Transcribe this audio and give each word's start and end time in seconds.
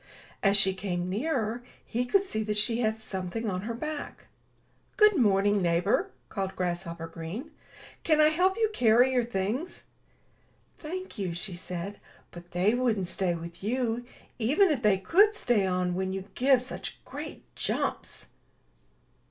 As 0.41 0.57
she 0.57 0.73
came 0.73 1.11
nearer, 1.11 1.61
he 1.85 2.05
could 2.07 2.23
see 2.23 2.41
that 2.45 2.57
she 2.57 2.79
had 2.79 2.97
something 2.97 3.47
on 3.47 3.61
her 3.61 3.75
back. 3.75 4.25
'*Good 4.97 5.15
morning, 5.15 5.61
neighbor," 5.61 6.09
called 6.27 6.55
Grasshopper 6.55 7.05
Green. 7.05 7.51
''Can 8.03 8.19
I 8.19 8.29
help 8.29 8.57
you 8.57 8.71
carry 8.73 9.11
your 9.11 9.23
things?'* 9.23 9.83
'*Thank 10.79 11.19
you," 11.19 11.35
she 11.35 11.53
said, 11.53 11.99
''but 12.31 12.49
they 12.49 12.73
wouldn't 12.73 13.09
stay 13.09 13.35
with 13.35 13.63
you, 13.63 14.03
even 14.39 14.71
if 14.71 14.81
they 14.81 14.97
could 14.97 15.35
stay 15.35 15.67
on 15.67 15.93
when 15.93 16.13
you 16.13 16.25
give 16.33 16.63
such 16.63 16.97
great 17.05 17.43
jumps." 17.55 18.29